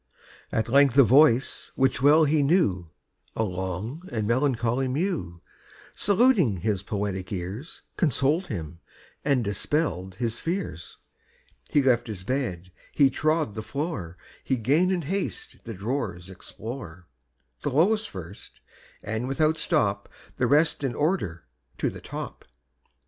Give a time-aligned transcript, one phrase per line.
[0.51, 2.89] At length a voice which well he knew,
[3.35, 5.43] A long and melancholy mew,
[5.93, 8.79] Saluting his poetic ears, Consoled him
[9.23, 10.97] and dispell'd his fears:
[11.69, 17.05] He left his bed, he trod the floor, He 'gan in haste the drawers explore,
[17.61, 18.59] The lowest first,
[19.03, 21.43] and without stop The rest in order
[21.77, 22.43] to the top.